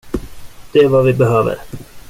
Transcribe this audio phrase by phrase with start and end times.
[0.73, 1.57] Det är vad vi behöver.